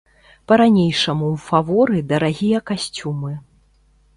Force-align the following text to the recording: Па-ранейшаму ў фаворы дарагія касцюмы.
Па-ранейшаму 0.51 1.25
ў 1.33 1.47
фаворы 1.49 1.99
дарагія 2.13 2.63
касцюмы. 2.71 3.31